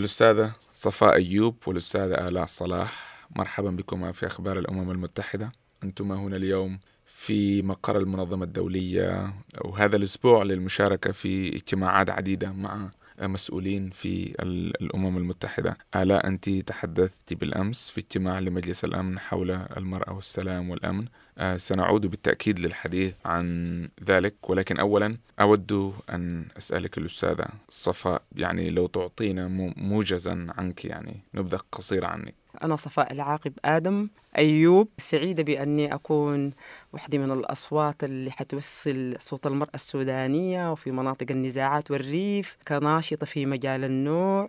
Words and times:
الأستاذة 0.00 0.52
صفاء 0.72 1.14
أيوب 1.14 1.56
والأستاذة 1.66 2.28
آلاء 2.28 2.46
صلاح 2.46 3.26
مرحبا 3.36 3.70
بكما 3.70 4.12
في 4.12 4.26
أخبار 4.26 4.58
الأمم 4.58 4.90
المتحدة. 4.90 5.52
أنتما 5.84 6.14
هنا 6.14 6.36
اليوم 6.36 6.78
في 7.06 7.62
مقر 7.62 7.98
المنظمة 7.98 8.44
الدولية 8.44 9.34
وهذا 9.64 9.96
الأسبوع 9.96 10.42
للمشاركة 10.42 11.12
في 11.12 11.48
اجتماعات 11.56 12.10
عديدة 12.10 12.52
مع 12.52 12.90
مسؤولين 13.28 13.90
في 13.90 14.34
الأمم 14.80 15.16
المتحدة. 15.16 15.78
آلاء 15.96 16.26
أنت 16.26 16.50
تحدثت 16.50 17.34
بالأمس 17.34 17.90
في 17.90 18.00
اجتماع 18.00 18.38
لمجلس 18.38 18.84
الأمن 18.84 19.18
حول 19.18 19.50
المرأة 19.50 20.12
والسلام 20.12 20.70
والأمن؟ 20.70 21.04
آه، 21.38 21.56
سنعود 21.56 22.06
بالتأكيد 22.06 22.58
للحديث 22.58 23.14
عن 23.24 23.88
ذلك 24.04 24.50
ولكن 24.50 24.78
أولا 24.78 25.16
أود 25.40 25.92
أن 26.10 26.46
أسألك 26.58 26.98
الأستاذة 26.98 27.46
صفاء 27.68 28.22
يعني 28.36 28.70
لو 28.70 28.86
تعطينا 28.86 29.48
موجزا 29.76 30.46
عنك 30.58 30.84
يعني 30.84 31.20
نبذة 31.34 31.60
قصيرة 31.72 32.06
عنك. 32.06 32.39
أنا 32.64 32.76
صفاء 32.76 33.12
العاقب 33.12 33.52
آدم 33.64 34.08
أيوب. 34.38 34.88
سعيدة 34.98 35.42
بأني 35.42 35.94
أكون 35.94 36.52
واحدة 36.92 37.18
من 37.18 37.30
الأصوات 37.32 38.04
اللي 38.04 38.30
حتوصل 38.30 39.14
صوت 39.18 39.46
المرأة 39.46 39.70
السودانية 39.74 40.72
وفي 40.72 40.90
مناطق 40.90 41.26
النزاعات 41.30 41.90
والريف 41.90 42.56
كناشطة 42.68 43.26
في 43.26 43.46
مجال 43.46 43.84
النوع 43.84 44.48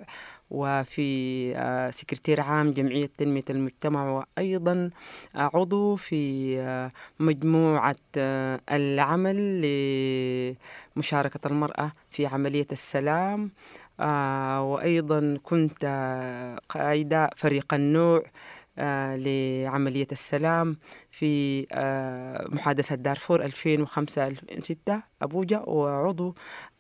وفي 0.52 1.54
آه، 1.56 1.90
سكرتير 1.90 2.42
عام 2.42 2.72
جمعية 2.72 3.09
تنمية 3.18 3.44
المجتمع. 3.50 4.09
وأيضا 4.38 4.90
عضو 5.36 5.95
في 5.95 6.56
آه، 6.59 6.92
مجموعة 7.20 7.95
آه، 8.18 8.62
العمل 8.72 9.62
لمشاركة 10.95 11.48
المرأة 11.48 11.92
في 12.09 12.26
عملية 12.26 12.68
السلام. 12.72 13.52
وأيضا 14.62 15.38
كنت 15.44 15.86
قائدة 16.70 17.30
فريق 17.36 17.73
النوع 17.73 18.23
لعملية 19.18 20.08
السلام 20.12 20.78
في 21.12 21.62
محادثة 22.52 22.95
دارفور 22.95 23.50
2005-2006 23.50 23.52
أبوجا 25.22 25.59
وعضو 25.59 26.36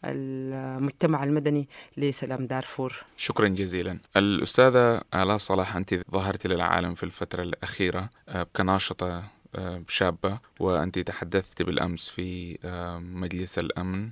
المجتمع 0.05 1.23
المدني 1.23 1.67
لسلام 1.97 2.47
دارفور. 2.47 2.93
شكرا 3.17 3.47
جزيلا. 3.47 3.99
الأستاذة 4.17 5.01
آلاء 5.13 5.37
صلاح 5.37 5.75
أنت 5.75 6.01
ظهرت 6.11 6.47
للعالم 6.47 6.93
في 6.93 7.03
الفترة 7.03 7.43
الأخيرة 7.43 8.09
آه، 8.29 8.47
كناشطة 8.55 9.23
آه، 9.55 9.83
شابة 9.87 10.39
وأنت 10.59 10.99
تحدثت 10.99 11.61
بالأمس 11.61 12.09
في 12.09 12.57
آه، 12.65 12.99
مجلس 12.99 13.59
الأمن 13.59 14.09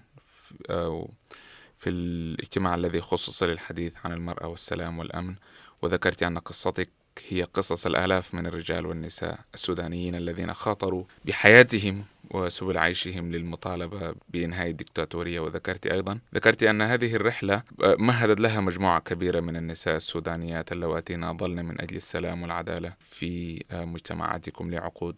في 1.80 1.90
الاجتماع 1.90 2.76
الذي 2.76 3.02
خصص 3.02 3.44
للحديث 3.44 3.94
عن 4.06 4.12
المرأة 4.12 4.48
والسلام 4.48 5.00
والأمن 5.00 5.36
وذكرت 5.82 6.24
أن 6.24 6.38
قصتك 6.40 6.90
هي 7.30 7.44
قصص 7.44 7.86
الآلاف 7.86 8.34
من 8.34 8.46
الرجال 8.46 8.86
والنساء 8.86 9.40
السودانيين 9.54 10.16
الذين 10.16 10.54
خاطروا 10.54 11.04
بحياتهم 11.26 12.06
وسبل 12.32 12.78
عيشهم 12.78 13.32
للمطالبة 13.32 14.16
بإنهاء 14.30 14.70
الدكتاتورية. 14.70 15.40
وذكرت 15.40 15.88
أيضا 15.88 16.20
ذكرت 16.36 16.64
أن 16.64 16.82
هذه 16.82 17.16
الرحلة 17.16 17.64
مهدت 17.80 18.40
لها 18.40 18.60
مجموعة 18.60 19.00
كبيرة 19.00 19.40
من 19.40 19.56
النساء 19.56 19.96
السودانيات 19.96 20.72
اللواتي 20.72 21.16
ناضلن 21.16 21.66
من 21.66 21.82
أجل 21.82 21.96
السلام 21.96 22.42
والعدالة 22.42 22.94
في 23.00 23.64
مجتمعاتكم 23.72 24.72
لعقود 24.72 25.16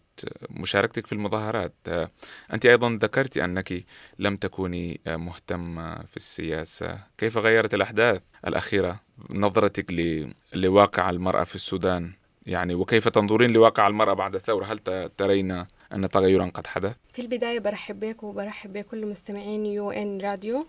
مشاركتك 0.50 1.06
في 1.06 1.12
المظاهرات. 1.12 1.74
أنت 2.52 2.66
أيضا 2.66 2.98
ذكرت 3.02 3.36
أنك 3.36 3.84
لم 4.18 4.36
تكوني 4.36 5.00
مهتمة 5.06 6.02
في 6.02 6.16
السياسة. 6.16 6.98
كيف 7.18 7.38
غيرت 7.38 7.74
الأحداث 7.74 8.22
الأخيرة 8.46 9.00
نظرتك 9.30 9.86
لواقع 10.54 11.10
المرأة 11.10 11.44
في 11.44 11.54
السودان؟ 11.54 12.12
يعني 12.46 12.74
وكيف 12.74 13.08
تنظرين 13.08 13.50
لواقع 13.50 13.86
المرأة 13.86 14.14
بعد 14.14 14.34
الثورة؟ 14.34 14.64
هل 14.64 15.08
ترين 15.16 15.64
أن 15.92 16.08
تغيرا 16.10 16.50
قد 16.54 16.66
حدث؟ 16.66 16.96
في 17.12 17.22
البداية 17.22 17.58
برحب 17.58 18.00
بك 18.00 18.22
وبرحب 18.22 18.72
بكل 18.72 19.06
مستمعين 19.06 19.66
يو 19.66 19.90
إن 19.90 20.20
راديو. 20.20 20.66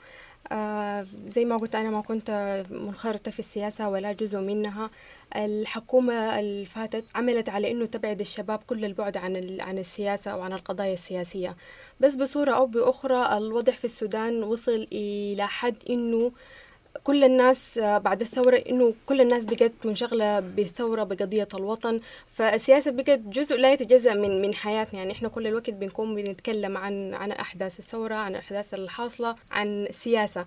آه 0.51 1.05
زي 1.27 1.45
ما 1.45 1.57
قلت 1.57 1.75
أنا 1.75 1.89
ما 1.89 2.01
كنت 2.01 2.63
منخرطة 2.69 3.31
في 3.31 3.39
السياسة 3.39 3.89
ولا 3.89 4.11
جزء 4.11 4.39
منها. 4.39 4.89
الحكومة 5.35 6.39
اللي 6.39 6.65
فاتت 6.65 7.03
عملت 7.15 7.49
على 7.49 7.71
إنه 7.71 7.85
تبعد 7.85 8.19
الشباب 8.19 8.59
كل 8.67 8.85
البعد 8.85 9.17
عن 9.17 9.57
عن 9.61 9.77
السياسة 9.77 10.37
وعن 10.37 10.53
القضايا 10.53 10.93
السياسية. 10.93 11.55
بس 11.99 12.15
بصورة 12.15 12.51
أو 12.51 12.65
بأخرى 12.65 13.37
الوضع 13.37 13.73
في 13.73 13.85
السودان 13.85 14.43
وصل 14.43 14.87
إلى 14.91 15.47
حد 15.47 15.75
إنه 15.89 16.31
كل 17.03 17.23
الناس 17.23 17.77
آه، 17.77 17.97
بعد 17.97 18.21
الثورة 18.21 18.55
إنه 18.69 18.93
كل 19.05 19.21
الناس 19.21 19.45
بقت 19.45 19.71
منشغلة 19.85 20.39
بالثورة 20.39 21.03
بقضية 21.03 21.47
الوطن. 21.53 21.99
فالسياسة 22.33 22.91
بقت 22.91 23.19
جزء 23.19 23.55
لا 23.55 23.73
يتجزأ 23.73 24.13
من 24.13 24.41
من 24.41 24.53
حياتنا. 24.55 24.99
يعني 24.99 25.11
إحنا 25.13 25.29
كل 25.29 25.47
الوقت 25.47 25.69
بنكون 25.69 26.15
بنتكلم 26.15 26.77
عن 26.77 27.13
عن 27.13 27.31
أحداث 27.31 27.79
الثورة 27.79 28.15
عن 28.15 28.31
الأحداث 28.31 28.73
الحاصلة 28.73 29.35
عن 29.51 29.87
سياسة. 29.91 30.45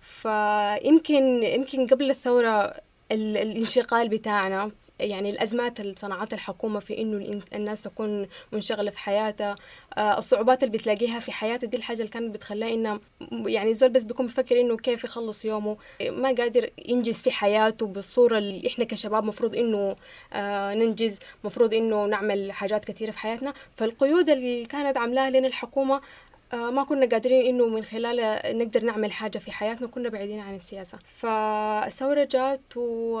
فيمكن 0.00 1.42
يمكن 1.42 1.86
قبل 1.86 2.10
الثورة 2.10 2.74
الانشغال 3.12 4.08
بتاعنا 4.08 4.70
يعني 5.00 5.30
الأزمات 5.30 5.80
اللي 5.80 5.94
صنعتها 5.96 6.34
الحكومة 6.36 6.80
في 6.80 6.98
إنه 6.98 7.40
الناس 7.54 7.82
تكون 7.82 8.28
منشغلة 8.52 8.90
في 8.90 8.98
حياتها. 8.98 9.56
آه 9.98 10.18
الصعوبات 10.18 10.62
اللي 10.62 10.78
بتلاقيها 10.78 11.18
في 11.18 11.32
حياتها 11.32 11.66
دي 11.66 11.76
الحاجة 11.76 11.98
اللي 11.98 12.10
كانت 12.10 12.34
بتخليها 12.34 12.68
إنه 12.74 13.00
يعني 13.46 13.74
زول 13.74 13.88
بس 13.88 14.02
بيكون 14.04 14.26
بفكر 14.26 14.60
إنه 14.60 14.76
كيف 14.76 15.04
يخلص 15.04 15.44
يومه. 15.44 15.76
ما 16.00 16.28
قادر 16.34 16.70
ينجز 16.86 17.22
في 17.22 17.30
حياته 17.30 17.86
بالصورة 17.86 18.38
اللي 18.38 18.68
إحنا 18.68 18.84
كشباب 18.84 19.24
مفروض 19.24 19.56
إنه 19.56 19.96
آه 20.32 20.74
ننجز 20.74 21.18
مفروض 21.44 21.74
إنه 21.74 22.06
نعمل 22.06 22.52
حاجات 22.52 22.84
كثيرة 22.84 23.10
في 23.10 23.18
حياتنا. 23.18 23.54
فالقيود 23.76 24.30
اللي 24.30 24.66
كانت 24.66 24.96
عاملاها 24.96 25.30
لنا 25.30 25.46
الحكومة 25.48 26.00
آه، 26.52 26.70
ما 26.70 26.84
كنا 26.84 27.06
قادرين 27.06 27.46
إنه 27.46 27.66
من 27.66 27.84
خلالها 27.84 28.52
نقدر 28.52 28.84
نعمل 28.84 29.12
حاجة 29.12 29.38
في 29.38 29.52
حياتنا 29.52 29.86
كنا 29.86 30.08
بعيدين 30.08 30.40
عن 30.40 30.56
السياسة. 30.56 30.98
فالثورة 31.16 32.24
جات 32.24 32.60
و 32.76 33.18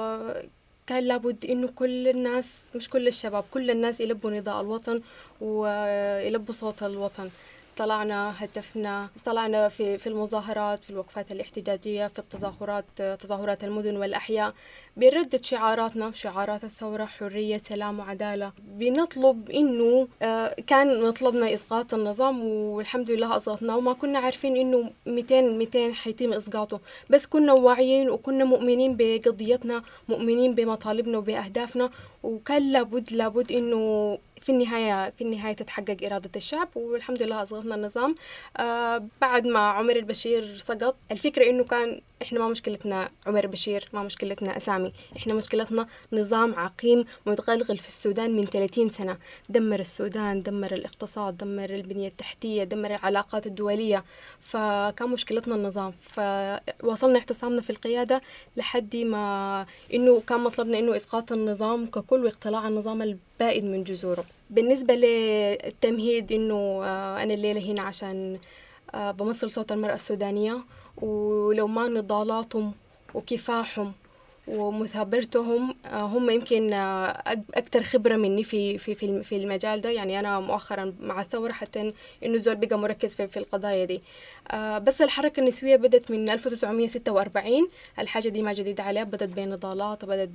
كان 0.86 1.04
لابد 1.04 1.44
إنه 1.44 1.68
كل 1.68 2.08
الناس 2.08 2.48
مش 2.74 2.88
كل 2.90 3.08
الشباب 3.08 3.44
كل 3.50 3.70
الناس 3.70 4.00
يلبوا 4.00 4.30
نداء 4.30 4.60
الوطن 4.60 5.00
ويلبوا 5.40 6.54
صوت 6.54 6.82
الوطن. 6.82 7.30
طلعنا 7.76 8.44
هتفنا 8.44 9.08
طلعنا 9.24 9.68
في 9.68 9.98
في 9.98 10.06
المظاهرات 10.06 10.84
في 10.84 10.90
الوقفات 10.90 11.32
الاحتجاجية 11.32 12.06
في 12.06 12.18
التظاهرات 12.18 12.84
تظاهرات 13.02 13.64
المدن 13.64 13.96
والأحياء. 13.96 14.54
بنردد 14.96 15.44
شعاراتنا 15.44 16.10
شعارات 16.10 16.64
الثورة 16.64 17.04
حرية 17.04 17.58
سلام 17.58 17.98
وعدالة 17.98 18.52
بنطلب 18.58 19.50
إنه 19.50 20.08
آه، 20.22 20.56
كان 20.66 21.02
مطلبنا 21.08 21.54
إسقاط 21.54 21.94
النظام 21.94 22.44
والحمد 22.44 23.10
لله 23.10 23.36
أسقطناه 23.36 23.76
وما 23.76 23.92
كنا 23.92 24.18
عارفين 24.18 24.56
إنه 24.56 24.90
200 25.06 25.40
200 25.58 25.94
حيتم 25.94 26.32
إسقاطه. 26.32 26.80
بس 27.10 27.26
كنا 27.26 27.52
واعيين 27.52 28.10
وكنا 28.10 28.44
مؤمنين 28.44 28.96
بقضيتنا 28.96 29.82
مؤمنين 30.08 30.54
بمطالبنا 30.54 31.18
وبأهدافنا. 31.18 31.90
وكان 32.22 32.72
لابد 32.72 33.12
لابد 33.12 33.52
إنه 33.52 34.18
في 34.44 34.52
النهاية 34.52 35.10
في 35.10 35.24
النهاية 35.24 35.52
تتحقق 35.52 35.96
إرادة 36.04 36.30
الشعب 36.36 36.68
والحمد 36.74 37.22
لله 37.22 37.42
أسقطنا 37.42 37.74
النظام. 37.74 38.14
آه 38.56 39.06
بعد 39.20 39.46
ما 39.46 39.58
عمر 39.58 39.96
البشير 39.96 40.56
سقط 40.56 40.96
الفكرة 41.10 41.50
إنه 41.50 41.64
كان 41.64 42.00
إحنا 42.22 42.38
ما 42.38 42.48
مشكلتنا 42.48 43.10
عمر 43.26 43.44
البشير 43.44 43.88
ما 43.92 44.02
مشكلتنا 44.02 44.56
أسامي. 44.56 44.92
إحنا 45.16 45.34
مشكلتنا 45.34 45.86
نظام 46.12 46.54
عقيم 46.54 47.04
متغلغل 47.26 47.78
في 47.78 47.88
السودان 47.88 48.36
من 48.36 48.44
30 48.44 48.88
سنة. 48.88 49.18
دمر 49.48 49.80
السودان 49.80 50.42
دمر 50.42 50.72
الاقتصاد 50.72 51.36
دمر 51.36 51.70
البنية 51.70 52.08
التحتية 52.08 52.64
دمر 52.64 52.94
العلاقات 52.94 53.46
الدولية. 53.46 54.04
فكان 54.44 55.08
مشكلتنا 55.08 55.54
النظام. 55.54 55.92
فوصلنا 56.00 57.18
اعتصامنا 57.18 57.60
في 57.60 57.70
القيادة 57.70 58.22
لحد 58.56 58.96
ما 58.96 59.66
إنه 59.94 60.22
كان 60.26 60.40
مطلبنا 60.40 60.78
إنه 60.78 60.96
إسقاط 60.96 61.32
النظام 61.32 61.86
ككل 61.86 62.24
واقتلاع 62.24 62.68
النظام 62.68 63.02
البائد 63.02 63.64
من 63.64 63.84
جذوره. 63.84 64.24
بالنسبة 64.50 64.94
للتمهيد 64.94 66.32
إنه 66.32 66.80
آه، 66.84 67.22
أنا 67.22 67.34
الليلة 67.34 67.60
هنا 67.72 67.82
عشان 67.82 68.38
آه، 68.94 69.10
بمثل 69.10 69.50
صوت 69.50 69.72
المرأة 69.72 69.94
السودانية 69.94 70.58
ولو 71.02 71.66
ما 71.66 71.88
نضالاتهم 71.88 72.72
وكفاحهم 73.14 73.92
ومثابرتهم 74.48 75.74
آه، 75.86 76.00
هم 76.02 76.30
يمكن 76.30 76.72
أكثر 77.54 77.82
خبرة 77.82 78.16
مني 78.16 78.42
في 78.42 78.78
في 78.78 78.94
في 79.22 79.36
المجال 79.36 79.80
ده. 79.80 79.90
يعني 79.90 80.18
أنا 80.18 80.40
مؤخرا 80.40 80.94
مع 81.00 81.20
الثورة 81.22 81.52
حتى 81.52 81.92
إنه 82.24 82.36
زول 82.38 82.54
بقى 82.56 82.78
مركز 82.78 83.14
في, 83.14 83.36
القضايا 83.36 83.84
دي. 83.84 84.02
آه، 84.43 84.43
بس 84.78 85.02
الحركة 85.02 85.40
النسوية 85.40 85.76
بدت 85.76 86.10
من 86.10 86.28
1946 86.28 87.68
الحاجة 87.98 88.28
دي 88.28 88.42
ما 88.42 88.52
جديدة 88.52 88.82
عليها 88.82 89.04
بدت 89.04 89.22
بنضالات 89.36 90.04
بدت 90.04 90.30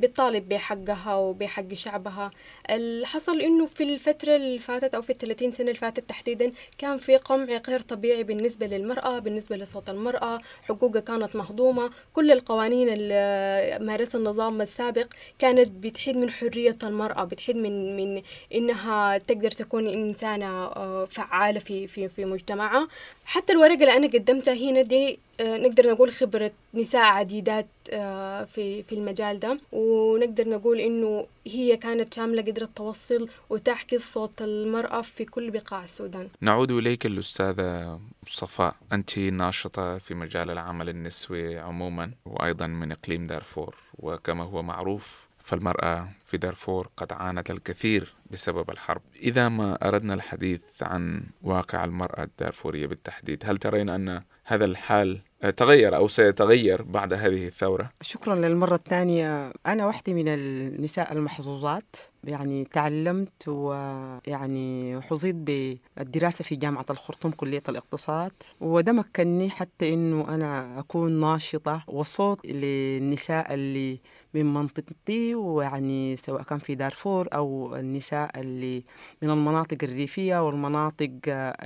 بتطالب 0.00 0.48
بحقها 0.48 1.14
وبحق 1.16 1.74
شعبها. 1.74 2.30
اللي 2.70 3.06
حصل 3.06 3.40
إنه 3.40 3.66
في 3.66 3.82
الفترة 3.82 4.36
اللي 4.36 4.58
فاتت 4.58 4.94
أو 4.94 5.02
في 5.02 5.10
الثلاثين 5.10 5.52
سنة 5.52 5.66
اللي 5.68 5.78
فاتت 5.80 6.08
تحديدا 6.08 6.52
كان 6.78 6.98
في 6.98 7.16
قمع 7.16 7.44
غير 7.68 7.80
طبيعي 7.80 8.22
بالنسبة 8.22 8.66
للمرأة 8.66 9.18
بالنسبة 9.18 9.56
لصوت 9.56 9.90
المرأة 9.90 10.40
حقوقها 10.68 11.00
كانت 11.00 11.36
مهضومة. 11.36 11.90
كل 12.12 12.32
القوانين 12.32 12.88
اللي 12.88 13.78
مارسها 13.80 14.18
النظام 14.18 14.60
السابق 14.62 15.06
كانت 15.38 15.68
بتحيد 15.70 16.16
من 16.16 16.30
حرية 16.30 16.78
المرأة 16.82 17.24
بتحيد 17.24 17.56
من 17.56 17.96
من 17.96 18.22
إنها 18.54 19.18
تقدر 19.18 19.50
تكون 19.50 19.86
إنسانة 19.88 20.46
آه، 20.46 21.04
فعالة 21.04 21.58
في 21.60 21.86
في 21.86 22.08
في 22.08 22.24
مجتمعها. 22.24 22.88
حتى 23.26 23.52
الورقة 23.52 23.74
اللي 23.74 23.96
أنا 23.96 24.06
قدمتها 24.06 24.54
هنا 24.54 24.82
دي 24.82 25.18
آه، 25.40 25.56
نقدر 25.56 25.90
نقول 25.90 26.12
خبرة 26.12 26.50
نساء 26.74 27.02
عديدات 27.02 27.66
آه، 27.90 28.44
في 28.44 28.82
في 28.82 28.94
المجال 28.94 29.38
ده. 29.40 29.58
ونقدر 29.72 30.48
نقول 30.48 30.80
إنه 30.80 31.26
هي 31.46 31.76
كانت 31.76 32.14
شاملة 32.14 32.42
قدرت 32.42 32.68
توصل 32.76 33.28
وتعكس 33.50 34.12
صوت 34.12 34.42
المرأة 34.42 35.00
في 35.02 35.24
كل 35.24 35.50
بقاع 35.50 35.84
السودان. 35.84 36.28
نعود 36.40 36.70
إليك 36.70 37.06
الأستاذة 37.06 38.00
صفاء. 38.26 38.76
أنت 38.92 39.18
ناشطة 39.18 39.98
في 39.98 40.14
مجال 40.14 40.50
العمل 40.50 40.88
النسوي 40.88 41.58
عموما 41.58 42.10
وأيضا 42.26 42.66
من 42.68 42.92
إقليم 42.92 43.26
دارفور. 43.26 43.74
وكما 43.98 44.44
هو 44.44 44.62
معروف 44.62 45.28
فالمرأة 45.44 46.08
في 46.26 46.36
دارفور 46.36 46.88
قد 46.96 47.12
عانت 47.12 47.50
الكثير 47.50 48.14
بسبب 48.30 48.70
الحرب. 48.70 49.02
إذا 49.22 49.48
ما 49.48 49.88
أردنا 49.88 50.14
الحديث 50.14 50.60
عن 50.82 51.22
واقع 51.42 51.84
المرأة 51.84 52.22
الدارفورية 52.22 52.86
بالتحديد 52.86 53.42
هل 53.46 53.56
ترين 53.56 53.88
أن 53.88 54.22
هذا 54.44 54.64
الحال 54.64 55.20
تغير 55.56 55.96
أو 55.96 56.08
سيتغير 56.08 56.82
بعد 56.82 57.12
هذه 57.12 57.46
الثورة؟ 57.46 57.90
شكرا 58.00 58.34
للمرة 58.34 58.74
الثانية. 58.74 59.52
أنا 59.66 59.86
واحدة 59.86 60.12
من 60.12 60.28
النساء 60.28 61.12
المحظوظات. 61.12 61.96
يعني 62.24 62.64
تعلمت 62.64 63.48
ويعني 63.48 65.00
حظيت 65.00 65.34
بالدراسة 65.34 66.44
في 66.44 66.56
جامعة 66.56 66.86
الخرطوم 66.90 67.32
كلية 67.32 67.62
الاقتصاد. 67.68 68.32
وده 68.60 68.92
مكنني 68.92 69.50
حتى 69.50 69.94
إنه 69.94 70.34
أنا 70.34 70.78
أكون 70.78 71.20
ناشطة. 71.20 71.84
وصوت 71.86 72.46
للنساء 72.46 73.54
اللي 73.54 74.00
من 74.34 74.54
منطقتي 74.54 75.34
ويعني 75.34 76.16
سواء 76.16 76.42
كان 76.42 76.58
في 76.58 76.74
دارفور 76.74 77.28
أو 77.34 77.76
النساء 77.76 78.40
اللي 78.40 78.84
من 79.22 79.30
المناطق 79.30 79.76
الريفية 79.82 80.46
والمناطق 80.46 81.10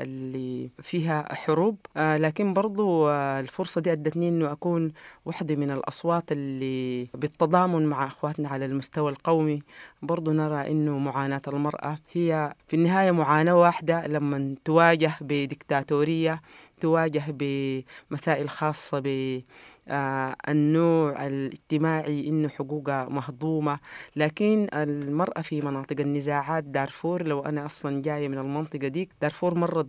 اللي 0.01 0.71
فيها 0.83 1.35
حروب. 1.35 1.77
آه، 1.97 2.17
لكن 2.17 2.55
برضو 2.55 3.09
آه، 3.09 3.41
الفرصة 3.41 3.81
دي 3.81 3.93
أدتني 3.93 4.29
أنه 4.29 4.53
أكون 4.53 4.93
واحدة 5.25 5.57
من 5.57 5.71
الأصوات 5.71 6.33
اللي 6.33 7.09
بالتضامن 7.15 7.87
مع 7.87 8.07
أخواتنا 8.07 8.49
على 8.49 8.65
المستوى 8.65 9.11
القومي. 9.11 9.63
برضو 10.03 10.33
نرى 10.33 10.71
أنه 10.71 10.99
معاناة 10.99 11.43
المرأة 11.49 11.99
هي 12.13 12.55
في 12.69 12.77
النهاية 12.77 13.11
معاناة 13.11 13.57
واحدة 13.57 14.07
لما 14.07 14.55
تواجه 14.65 15.13
بديكتاتورية 15.21 16.43
تواجه 16.81 17.23
بمسائل 17.29 18.51
خاصة 18.51 18.99
ب 18.99 19.07
آه، 19.07 19.43
النوع 20.49 21.27
الاجتماعي 21.27 22.29
إنه 22.29 22.49
حقوقها 22.49 23.09
مهضومة. 23.09 23.79
لكن 24.17 24.69
المرأة 24.75 25.41
في 25.41 25.61
مناطق 25.63 26.01
النزاعات 26.01 26.65
دارفور 26.65 27.23
لو 27.23 27.41
أنا 27.41 27.67
أصلا 27.67 28.03
جاية 28.03 28.29
من 28.29 28.39
المنطقة 28.39 28.89
ديك 28.89 29.11
دارفور 29.23 29.55
مرت 29.55 29.87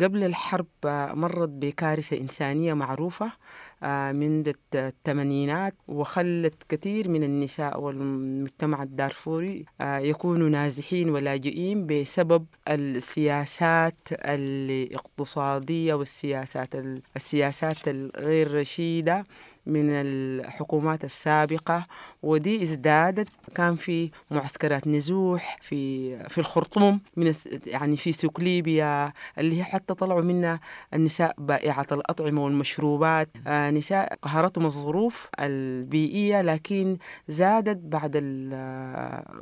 قبل 0.00 0.24
الحرب 0.24 0.66
آه، 0.84 1.12
مرت 1.14 1.48
بكارثة 1.48 2.16
إنسانية 2.16 2.74
معروفة. 2.74 3.26
آه، 3.26 3.75
من 4.12 4.42
الثمانينات 4.74 5.74
وخلت 5.88 6.54
كثير 6.68 7.08
من 7.08 7.22
النساء 7.22 7.80
والمجتمع 7.80 8.82
الدارفوري 8.82 9.64
آه، 9.80 9.98
يكونوا 9.98 10.48
نازحين 10.48 11.10
ولاجئين 11.10 11.86
بسبب 11.86 12.46
السياسات 12.68 14.08
الاقتصادية 14.12 15.94
والسياسات 15.94 16.68
السياسات 17.16 17.88
الغير 17.88 18.54
رشيدة. 18.54 19.24
من 19.66 19.90
الحكومات 19.90 21.04
السابقة 21.04 21.86
ودي 22.22 22.62
ازدادت. 22.62 23.28
كان 23.54 23.76
في 23.76 24.10
معسكرات 24.30 24.86
نزوح 24.88 25.58
في 25.60 26.18
في 26.28 26.38
الخرطوم 26.38 27.00
من 27.16 27.32
يعني 27.66 27.96
في 27.96 28.12
سوق 28.12 28.40
ليبيا 28.40 29.12
اللي 29.38 29.58
هي 29.58 29.64
حتى 29.64 29.94
طلعوا 29.94 30.22
منها 30.22 30.60
النساء 30.94 31.34
بائعة 31.38 31.86
الأطعمة 31.92 32.44
والمشروبات. 32.44 33.28
آه 33.46 33.70
نساء 33.70 34.14
قهرتهم 34.22 34.66
الظروف 34.66 35.28
البيئية 35.40 36.42
لكن 36.42 36.96
زادت 37.28 37.76
بعد 37.76 38.16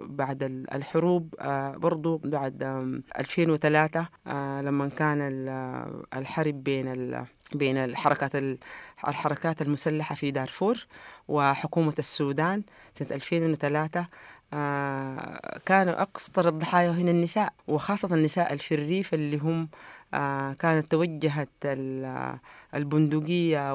بعد 0.01 0.43
الحروب. 0.75 1.35
آه 1.41 1.71
برضو 1.77 2.21
بعد 2.25 2.63
2003 3.19 4.09
آه 4.27 4.63
لما 4.63 4.89
كان 4.89 5.19
الحرب 6.17 6.65
بين 6.65 7.25
بين 7.55 7.77
الحركات 7.77 8.31
الحركات 9.11 9.63
المسلحة 9.63 10.15
في 10.15 10.31
دارفور 10.31 10.87
وحكومة 11.29 11.95
السودان 11.99 12.63
سنة 12.93 13.09
2003 13.11 14.07
آه 14.53 15.59
كانوا 15.67 16.03
أكثر 16.03 16.49
الضحايا 16.49 16.91
هنا 16.91 17.11
النساء 17.11 17.53
وخاصة 17.69 18.15
النساء 18.15 18.57
في 18.57 18.75
الريف 18.75 19.15
اللي 19.15 19.37
هم 19.39 19.69
آه 20.15 20.53
كانت 20.53 20.91
توجهت 20.91 21.49
البندقية 22.75 23.75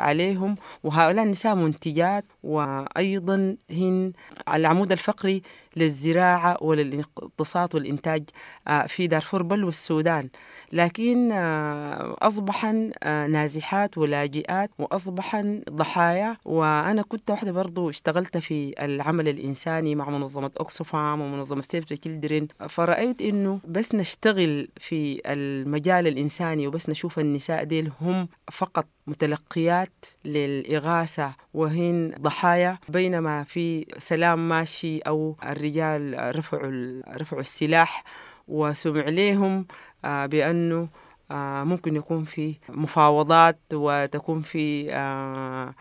عليهم 0.00 0.56
وهؤلاء 0.84 1.24
النساء 1.24 1.54
منتجات. 1.54 2.24
وأيضا 2.42 3.56
هن 3.70 4.12
العمود 4.54 4.92
الفقري 4.92 5.42
للزراعة 5.76 6.56
وللإقتصاد 6.60 7.74
والإنتاج 7.74 8.22
آه، 8.68 8.86
في 8.86 9.06
دارفور 9.06 9.42
بل 9.42 9.64
والسودان. 9.64 10.28
لكن 10.72 11.32
آه، 11.32 12.16
أصبحن 12.18 12.90
آه، 13.02 13.26
نازحات 13.26 13.98
ولاجئات 13.98 14.70
وأصبحن 14.78 15.62
ضحايا. 15.70 16.36
وأنا 16.44 17.02
كنت 17.02 17.30
واحدة 17.30 17.52
برضو 17.52 17.90
اشتغلت 17.90 18.38
في 18.38 18.74
العمل 18.84 19.28
الإنساني 19.28 19.94
مع 19.94 20.10
منظمة 20.10 20.50
أكسفام 20.56 21.20
ومنظمة 21.20 21.60
سيف 21.60 21.84
كيلدرين. 21.84 22.48
فرأيت 22.68 23.22
إنه 23.22 23.60
بس 23.68 23.94
نشتغل 23.94 24.68
في 24.76 25.20
المجال 25.26 26.06
الإنساني 26.06 26.66
وبس 26.66 26.88
نشوف 26.88 27.18
النساء 27.18 27.64
ديل 27.64 27.87
هم 28.00 28.28
فقط 28.52 28.86
متلقيات 29.06 30.06
للإغاثة 30.24 31.34
وهن 31.54 32.14
ضحايا 32.20 32.78
بينما 32.88 33.44
في 33.44 33.86
سلام 33.98 34.48
ماشي 34.48 34.98
أو 34.98 35.36
الرجال 35.44 36.36
رفعوا 36.36 37.02
رفعوا 37.16 37.40
السلاح 37.40 38.04
وسمع 38.48 39.00
لهم 39.08 39.66
آه، 40.04 40.26
بأنه 40.26 40.88
آه، 41.30 41.64
ممكن 41.64 41.96
يكون 41.96 42.24
في 42.24 42.54
مفاوضات 42.68 43.58
وتكون 43.74 44.42
في 44.42 44.92
آه، 44.94 45.74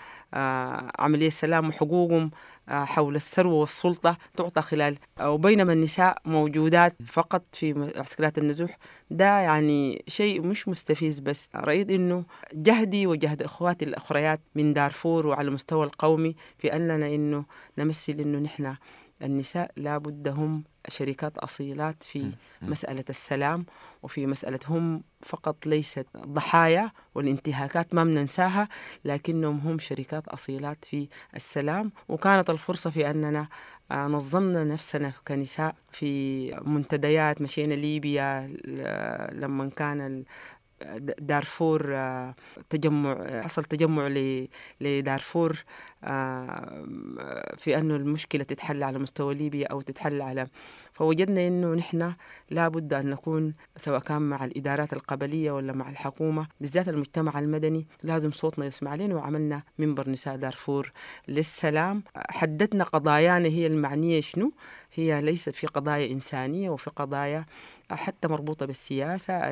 عملية 0.99 1.29
سلام 1.29 1.69
وحقوقهم. 1.69 2.31
حول 2.69 3.15
الثروة 3.15 3.53
والسلطة 3.53 4.17
تعطى 4.37 4.61
خلال 4.61 4.97
وبينما 5.21 5.73
النساء 5.73 6.17
موجودات 6.25 6.95
فقط 7.05 7.43
في 7.53 7.73
معسكرات 7.73 8.37
النزوح. 8.37 8.77
ده 9.11 9.25
يعني 9.39 10.03
شيء 10.07 10.41
مش 10.41 10.67
مستفيز 10.67 11.19
بس. 11.19 11.49
رأيت 11.55 11.89
إنه 11.89 12.23
جهدي 12.53 13.07
وجهد 13.07 13.43
إخواتي 13.43 13.85
الأخريات 13.85 14.41
من 14.55 14.73
دارفور 14.73 15.27
وعلى 15.27 15.47
المستوى 15.47 15.85
القومي 15.85 16.35
في 16.57 16.75
أننا 16.75 17.07
إنه 17.07 17.45
نمثل 17.77 18.13
إنه 18.13 18.39
نحن 18.39 18.75
النساء 19.23 19.71
لابد 19.77 20.27
هم 20.27 20.63
شركات 20.89 21.37
أصيلات 21.37 22.03
في 22.03 22.31
مسألة 22.61 23.03
السلام. 23.09 23.65
وفي 24.07 24.27
مسألة 24.27 24.59
هم 24.67 25.03
فقط 25.21 25.65
ليست 25.65 26.07
ضحايا 26.17 26.91
والانتهاكات 27.15 27.95
ما 27.95 28.03
بننساها 28.03 28.69
لكنهم 29.05 29.59
هم 29.59 29.79
شركات 29.79 30.27
أصيلات 30.27 30.85
في 30.85 31.07
السلام. 31.35 31.91
وكانت 32.09 32.49
الفرصة 32.49 32.89
في 32.89 33.09
أننا 33.09 33.47
آه، 33.91 34.07
نظمنا 34.07 34.63
نفسنا 34.63 35.13
كنساء 35.27 35.75
في 35.91 36.51
منتديات 36.65 37.41
مشينا 37.41 37.73
ليبيا 37.73 38.57
لما 39.31 39.69
كان 39.69 40.23
دارفور 41.19 41.95
آه، 41.95 42.35
تجمع 42.69 43.41
حصل 43.41 43.63
تجمع 43.63 44.07
لدارفور 44.81 45.63
آه، 46.03 46.85
في 47.57 47.77
أنه 47.77 47.95
المشكلة 47.95 48.43
تتحل 48.43 48.83
على 48.83 48.99
مستوى 48.99 49.35
ليبيا 49.35 49.67
أو 49.67 49.81
تتحل 49.81 50.21
على 50.21 50.47
فوجدنا 50.97 51.47
أنه 51.47 51.73
نحن 51.73 52.13
لابد 52.49 52.93
أن 52.93 53.09
نكون 53.09 53.53
سواء 53.75 53.99
كان 53.99 54.21
مع 54.21 54.45
الإدارات 54.45 54.93
القبلية 54.93 55.51
ولا 55.51 55.73
مع 55.73 55.89
الحكومة 55.89 56.47
بالذات 56.61 56.89
المجتمع 56.89 57.39
المدني. 57.39 57.87
لازم 58.03 58.31
صوتنا 58.31 58.65
يسمع 58.65 58.95
لنا 58.95 59.15
وعملنا 59.15 59.63
منبر 59.77 60.09
نساء 60.09 60.35
دارفور 60.35 60.91
للسلام. 61.27 62.03
حددنا 62.29 62.83
قضايانا 62.83 63.47
هي 63.47 63.67
المعنية 63.67 64.21
شنو؟ 64.21 64.51
هي 64.93 65.21
ليست 65.21 65.49
في 65.49 65.67
قضايا 65.67 66.11
إنسانية 66.11 66.69
وفي 66.69 66.89
قضايا 66.89 67.45
حتى 67.91 68.27
مربوطة 68.27 68.65
بالسياسة 68.65 69.51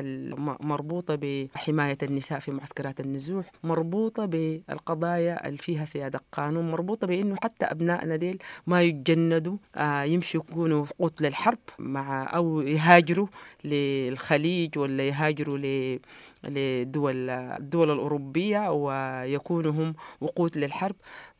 مربوطة 0.60 1.18
بحماية 1.22 1.98
النساء 2.02 2.38
في 2.38 2.50
معسكرات 2.50 3.00
النزوح 3.00 3.52
مربوطة 3.64 4.24
بالقضايا 4.24 5.46
اللي 5.46 5.58
فيها 5.58 5.84
سيادة 5.84 6.20
قانون 6.32 6.70
مربوطة 6.70 7.06
بأنه 7.06 7.36
حتى 7.42 7.64
أبنائنا 7.64 8.16
ديل 8.16 8.38
ما 8.66 8.82
يتجندوا 8.82 9.56
آه، 9.76 10.02
يمشوا 10.02 10.40
يكونوا 10.40 10.84
قتل 10.98 11.26
الحرب 11.26 11.58
مع 11.78 12.36
أو 12.36 12.60
يهاجروا 12.60 13.26
للخليج 13.64 14.78
ولا 14.78 15.08
يهاجروا 15.08 15.58
ل 15.58 15.98
لدول 16.44 17.30
الدول 17.30 17.90
الأوروبية 17.90 18.72
ويكونوا 18.72 19.72
هم 19.72 19.94
وقود 20.20 20.58
للحرب. 20.58 20.96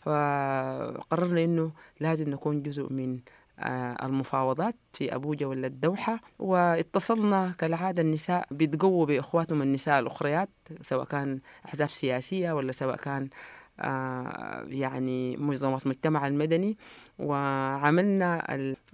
فقررنا 0.07 1.45
إنه 1.45 1.71
لازم 2.01 2.31
نكون 2.31 2.63
جزء 2.63 2.93
من 2.93 3.19
المفاوضات 4.03 4.77
في 4.93 5.15
أبوجا 5.15 5.47
ولا 5.47 5.67
الدوحة. 5.67 6.21
واتصلنا 6.39 7.53
كالعادة 7.59 8.03
النساء 8.03 8.47
بيتقووا 8.51 9.07
بإخواتهم 9.07 9.63
النساء 9.63 9.99
الأخريات 10.01 10.49
سواء 10.83 11.05
كان 11.05 11.41
أحزاب 11.67 11.89
سياسية 11.89 12.53
ولا 12.53 12.73
سواء 12.73 12.97
كان 12.97 13.23
آه، 13.25 13.29
يعني 14.69 15.37
منظمات 15.37 15.83
المجتمع 15.83 16.27
المدني 16.27 16.77
وعملنا 17.19 18.47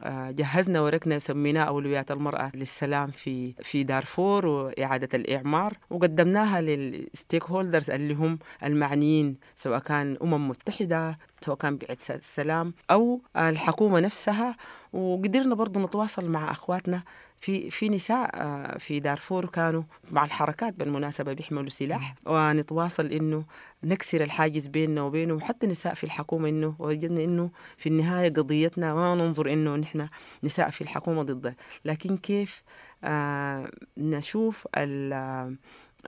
آه، 0.05 0.31
جهزنا 0.31 0.81
ورقنا 0.81 1.19
سميناه 1.19 1.65
أولويات 1.65 2.11
المرأة 2.11 2.53
للسلام 2.55 3.11
في 3.11 3.53
في 3.53 3.83
دارفور 3.83 4.47
وإعادة 4.47 5.09
الإعمار 5.15 5.77
وقدمناها 5.91 6.61
للستيك 6.61 7.45
هولدرز 7.45 7.91
اللي 7.91 8.15
هم 8.15 8.39
المعنيين 8.65 9.37
سواء 9.57 9.79
كان 9.79 10.17
أمم 10.23 10.49
متحدة 10.49 11.19
سواء 11.45 11.57
كان 11.57 11.77
بعثة 11.77 12.15
السلام 12.15 12.75
أو 12.91 13.21
الحكومة 13.37 14.01
نفسها. 14.01 14.57
وقدرنا 14.93 15.55
برضو 15.55 15.81
نتواصل 15.81 16.29
مع 16.29 16.51
أخواتنا 16.51 17.03
في 17.43 17.71
في 17.71 17.89
نساء 17.89 18.31
آه، 18.35 18.79
في 18.79 19.01
دارفور 19.01 19.47
كانوا 19.47 19.83
مع 20.11 20.25
الحركات 20.25 20.75
بالمناسبة 20.75 21.33
بيحملوا 21.33 21.69
سلاح. 21.71 22.15
ونتواصل 22.27 23.07
إنه 23.07 23.45
نكسر 23.85 24.23
الحاجز 24.23 24.67
بيننا 24.67 25.03
وبينهم 25.03 25.41
حتى 25.41 25.67
نساء 25.67 25.95
في 25.95 26.05
الحكومة 26.05 26.49
إنه 26.49 26.75
وجدنا 26.79 27.25
إنه 27.25 27.51
في 27.77 27.89
النهاية 27.89 28.29
قضيتنا 28.33 28.95
ما 28.95 29.15
ننظر 29.15 29.53
إنه 29.53 29.77
نحن 29.77 30.09
نساء 30.45 30.71
في 30.71 30.81
الحكومة 30.81 31.23
ضد. 31.23 31.55
لكن 31.85 32.17
كيف 32.17 32.63
آه 33.05 33.71
نشوف 33.99 34.69
ال 34.77 35.13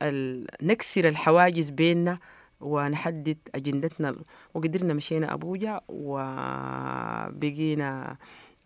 ال 0.02 0.46
نكسر 0.62 1.08
الحواجز 1.08 1.70
بيننا 1.70 2.18
ونحدد 2.60 3.38
أجندتنا. 3.54 4.16
وقدرنا 4.54 4.94
مشينا 4.94 5.34
أبوجا 5.34 5.80
وبقينا 7.28 8.16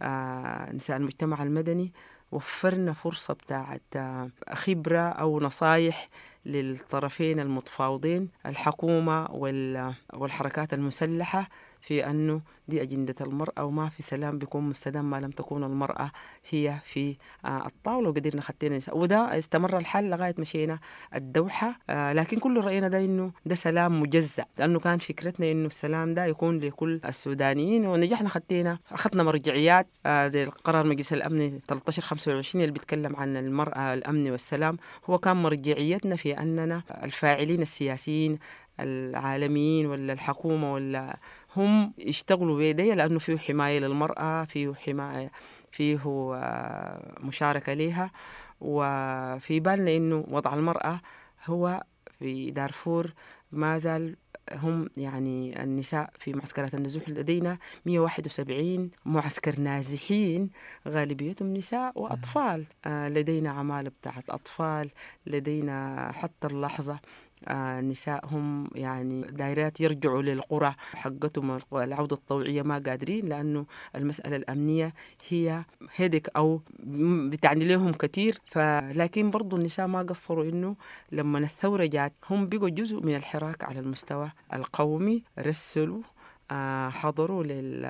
آه 0.03 0.73
نساء 0.73 0.97
المجتمع 0.97 1.43
المدني 1.43 1.93
وفرنا 2.33 2.93
فرصة 2.93 3.35
بتاعت 3.35 3.83
آه، 3.97 4.31
خبرة 4.53 4.99
أو 4.99 5.41
نصايح 5.41 6.09
للطرفين 6.47 7.41
المتفاوضين 7.41 8.29
الحكومة 8.47 9.31
والحركات 10.15 10.75
المسلحة. 10.75 11.49
في 11.81 12.07
أنه 12.11 12.41
دي 12.69 12.83
أجندة 12.83 13.15
المرأة 13.21 13.65
وما 13.65 13.89
في 13.89 14.03
سلام 14.03 14.39
بيكون 14.39 14.63
مستدام 14.69 15.11
ما 15.11 15.21
لم 15.21 15.31
تكون 15.31 15.65
المرأة 15.65 16.11
هي 16.51 16.79
في 16.85 17.17
آه، 17.45 17.67
الطاولة 17.67 18.09
وقدرنا 18.09 18.43
خدينا 18.43 18.77
نساء. 18.77 18.99
وده 18.99 19.39
استمر 19.39 19.79
الحال 19.79 20.11
لغاية 20.11 20.35
مشينا 20.39 20.79
الدوحة. 21.15 21.79
آه، 21.91 22.13
لكن 22.13 22.39
كل 22.39 22.61
رأينا 22.65 22.89
ده 22.89 23.05
إنه 23.05 23.33
ده 23.47 23.55
سلام 23.55 24.01
مجزع 24.01 24.45
لأنه 24.59 24.81
كان 24.81 24.99
فكرتنا 24.99 25.51
إنه 25.51 25.67
السلام 25.67 26.15
ده 26.15 26.25
يكون 26.27 26.59
لكل 26.59 27.01
السودانيين. 27.05 27.87
ونجحنا 27.87 28.29
خدينا 28.29 28.79
أخذنا 28.93 29.23
مرجعيات 29.23 29.89
آه، 30.07 30.29
زي 30.29 30.43
القرار 30.45 30.87
مجلس 30.87 31.13
الأمن 31.13 31.61
1325 31.71 32.63
اللي 32.63 32.73
بيتكلم 32.73 33.17
عن 33.17 33.37
المرأة 33.37 33.95
الأمن 33.95 34.31
والسلام. 34.31 34.77
هو 35.11 35.19
كان 35.19 35.37
مرجعيتنا 35.37 36.17
في 36.17 36.39
أننا 36.39 36.83
الفاعلين 37.05 37.63
السياسيين 37.63 38.39
العالميين 38.81 39.87
ولا 39.87 40.13
الحكومة 40.13 40.73
ولا 40.73 41.17
هم 41.59 41.93
يشتغلوا 41.99 42.57
بيدي 42.59 42.95
لأنه 42.95 43.19
فيه 43.19 43.37
حماية 43.39 43.79
للمرأة 43.79 44.45
فيه 44.45 44.75
حماية 44.75 45.31
فيه 45.73 46.01
آه، 46.35 47.15
مشاركة 47.21 47.73
لها 47.73 48.11
وفي 48.61 49.61
بالنا 49.61 49.97
إنه 49.97 50.25
وضع 50.29 50.55
المرأة 50.55 51.01
هو 51.47 51.83
في 52.19 52.51
دارفور 52.51 53.13
ما 53.53 53.79
زال 53.79 54.17
هم 54.53 54.89
يعني 54.97 55.63
النساء 55.63 56.11
في 56.19 56.33
معسكرات 56.33 56.75
النزوح 56.75 57.09
لدينا 57.09 57.59
171 57.87 58.91
معسكر 59.05 59.61
نازحين 59.61 60.51
غالبيتهم 60.89 61.55
نساء 61.55 61.93
وأطفال. 61.95 62.67
آه، 62.87 63.09
لدينا 63.09 63.51
عمالة 63.51 63.91
بتاعت 64.01 64.31
أطفال 64.31 64.91
لدينا 65.27 66.11
حتى 66.13 66.47
اللحظة 66.47 66.99
النساء 67.51 68.27
هم 68.27 68.69
يعني 68.75 69.23
دايرات 69.23 69.81
يرجعوا 69.81 70.23
للقرى 70.23 70.75
حقتهم 70.93 71.61
العودة 71.73 72.17
الطوعية 72.17 72.63
ما 72.63 72.83
قادرين 72.87 73.29
لأنه 73.29 73.67
المسألة 73.97 74.37
الأمنية 74.37 74.95
هي 75.29 75.65
هيدك 75.97 76.31
أو 76.37 76.61
بتعني 77.31 77.65
لهم 77.65 77.93
كثير. 77.93 78.41
فلكن 78.45 79.31
برضو 79.31 79.57
النساء 79.57 79.87
ما 79.87 80.03
قصروا 80.03 80.45
إنه 80.45 80.77
لما 81.13 81.39
الثورة 81.39 81.87
جات 81.87 82.13
هم 82.31 82.49
بقوا 82.49 82.69
جزء 82.69 83.01
من 83.03 83.17
الحراك 83.17 83.65
على 83.65 83.81
المستوى 83.81 84.31
القومي. 84.53 85.23
رسلوا 85.39 85.99
آه، 85.99 86.18
حضروا 86.91 87.45
لل... 87.45 87.87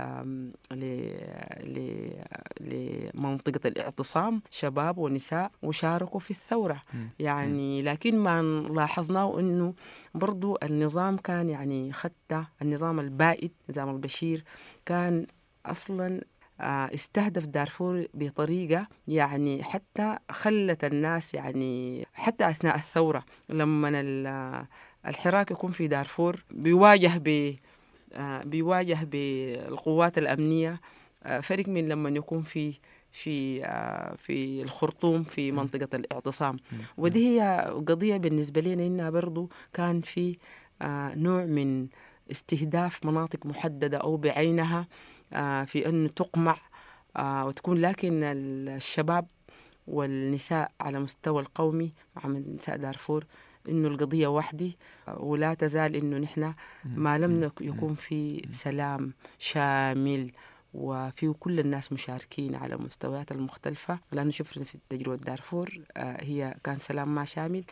لمنطقة 2.60 3.68
الاعتصام 3.68 4.42
شباب 4.50 4.98
ونساء 4.98 5.50
وشاركوا 5.62 6.20
في 6.20 6.30
الثورة. 6.30 6.82
يعني 7.18 7.82
لكن 7.82 8.18
ما 8.18 8.42
لاحظناه 8.70 9.40
أنه 9.40 9.74
برضو 10.14 10.58
النظام 10.62 11.16
كان 11.16 11.48
يعني 11.48 11.92
خدت 11.92 12.44
النظام 12.62 13.00
البائد 13.00 13.52
نظام 13.70 13.90
البشير 13.90 14.44
كان 14.86 15.26
أصلا 15.66 16.20
آه، 16.60 16.90
استهدف 16.94 17.46
دارفور 17.46 18.06
بطريقة 18.14 18.88
يعني 19.08 19.62
حتى 19.64 20.16
خلت 20.30 20.84
الناس 20.84 21.34
يعني 21.34 22.06
حتى 22.14 22.50
أثناء 22.50 22.74
الثورة 22.74 23.24
لما 23.48 24.66
الحراك 25.06 25.50
يكون 25.50 25.70
في 25.70 25.88
دارفور 25.88 26.44
بيواجه 26.50 27.18
ب 27.18 27.28
آه، 27.28 27.67
بيواجه 28.44 28.98
بالقوات 29.04 30.18
الأمنية. 30.18 30.80
آه، 31.24 31.40
فرق 31.40 31.68
من 31.68 31.88
لما 31.88 32.10
يكون 32.10 32.42
في 32.42 32.74
في 33.12 33.64
آه، 33.64 34.14
في 34.14 34.62
الخرطوم 34.62 35.24
في 35.24 35.52
منطقة 35.52 35.96
الاعتصام. 35.96 36.56
ودي 36.96 37.28
هي 37.28 37.60
قضية 37.86 38.16
بالنسبة 38.16 38.60
لنا 38.60 38.86
إنها 38.86 39.10
برضو 39.10 39.50
كان 39.72 40.00
في 40.00 40.36
نوع 41.16 41.44
من 41.44 41.88
استهداف 42.30 43.06
مناطق 43.06 43.46
محددة 43.46 43.98
أو 43.98 44.16
بعينها 44.16 44.86
في 45.64 45.88
أن 45.88 46.14
تقمع 46.14 46.56
وتكون 47.18 47.78
لكن 47.78 48.22
الشباب 48.24 49.26
والنساء 49.86 50.72
على 50.80 51.00
مستوى 51.00 51.42
القومي 51.42 51.92
مع 52.16 52.26
نساء 52.26 52.76
دارفور 52.76 53.24
إنه 53.68 53.88
القضية 53.88 54.26
وحدي 54.26 54.76
ولا 55.16 55.54
تزال 55.54 55.96
إنه 55.96 56.18
نحن 56.18 56.54
ما 56.84 57.18
لم 57.18 57.50
يكون 57.60 57.94
في 57.94 58.48
سلام 58.52 59.12
شامل 59.38 60.32
وفي 60.74 61.32
كل 61.40 61.60
الناس 61.60 61.92
مشاركين 61.92 62.54
على 62.54 62.74
المستويات 62.74 63.32
المختلفة. 63.32 63.98
لأنه 64.12 64.30
شفنا 64.30 64.64
في 64.64 64.78
تجربة 64.88 65.16
دارفور 65.16 65.80
آه، 65.96 66.24
هي 66.24 66.54
كان 66.64 66.78
سلام 66.78 67.14
ما 67.14 67.24
شامل. 67.24 67.64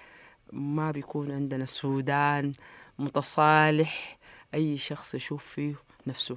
ما 0.53 0.91
بيكون 0.91 1.31
عندنا 1.31 1.65
سودان 1.65 2.53
متصالح 2.99 4.19
أي 4.55 4.79
شخص 4.79 5.15
يشوف 5.15 5.45
فيه 5.45 5.75
نفسه. 6.07 6.37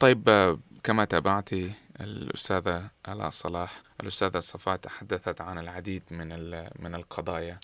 طيب 0.00 0.28
آه، 0.28 0.58
كما 0.82 1.04
تابعتي 1.04 1.72
الأستاذة 2.00 2.90
آلاء 3.08 3.30
صلاح 3.30 3.82
الأستاذة 4.00 4.40
صفاء 4.40 4.76
تحدثت 4.76 5.40
عن 5.40 5.58
العديد 5.58 6.02
من 6.10 6.28
من 6.78 6.94
القضايا. 6.94 7.60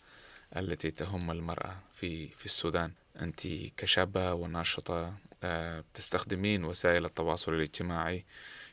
التي 0.57 0.91
تهم 0.91 1.31
المرأة 1.31 1.77
في 1.93 2.29
في 2.29 2.47
السودان. 2.47 2.93
أنت 3.21 3.47
كشابة 3.77 4.33
وناشطة 4.35 5.15
آه، 5.43 5.85
تستخدمين 5.95 6.65
وسائل 6.65 7.05
التواصل 7.05 7.55
الاجتماعي 7.55 8.25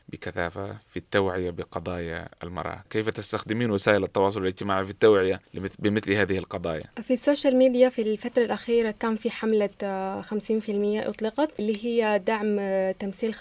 بكثافة 0.08 0.76
في 0.88 0.96
التوعية 0.96 1.50
بقضايا 1.50 2.28
المرأة 2.42 2.84
كيف 2.90 3.08
تستخدمين 3.08 3.70
وسائل 3.70 4.04
التواصل 4.04 4.40
الاجتماعي 4.42 4.84
في 4.84 4.90
التوعية 4.90 5.40
بمثل 5.78 6.12
هذه 6.12 6.38
القضايا؟ 6.38 6.84
في 7.02 7.12
ال 7.12 7.18
social 7.18 7.56
media 7.56 7.88
في 7.88 8.02
الفترة 8.02 8.44
الأخيرة 8.44 8.90
كان 8.90 9.16
في 9.16 9.30
حملة 9.30 9.70
50% 9.70 9.82
آه، 9.82 11.08
أطلقت 11.08 11.60
اللي 11.60 11.84
هي 11.84 12.18
دعم 12.18 12.56
آه، 12.60 12.92
تمثيل 12.92 13.34
50% 13.34 13.38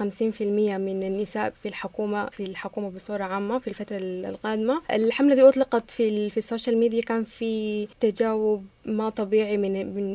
من 0.78 1.04
النساء 1.04 1.54
في 1.64 1.68
الحكومة 1.68 2.26
في 2.26 2.44
الحكومة 2.44 2.90
بصورة 2.90 3.24
عامة 3.24 3.60
في 3.60 3.68
الفترة 3.68 3.98
القادمة 4.02 4.82
الحملة 4.92 5.36
دي 5.36 5.42
أطلقت 5.42 5.92
في, 5.92 6.30
في 6.30 6.38
ال 6.38 6.44
social 6.44 6.78
media 6.78 7.02
كان 7.02 7.24
في 7.24 7.88
تجاوب 8.00 8.66
ما 8.86 9.10
طبيعي 9.10 9.58
من 9.58 9.72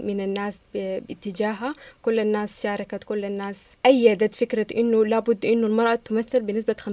من, 0.06 0.20
الناس 0.20 0.60
باتجاهها. 0.74 1.74
كل 2.02 2.18
الناس 2.18 2.62
شاركت 2.62 3.04
كل 3.04 3.24
الناس 3.24 3.64
أيدت 3.86 4.34
فكرة 4.34 4.66
إنه 4.76 5.04
لابد 5.04 5.46
إنه 5.46 5.66
المرأة 5.66 5.94
تمثل 5.94 6.40
بنسبة 6.40 6.76
50% 6.80 6.86